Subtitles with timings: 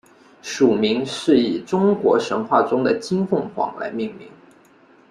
[0.41, 4.27] 属名是以中国神话中的金凤凰来命名。